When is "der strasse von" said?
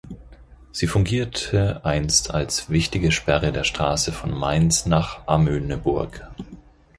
3.51-4.31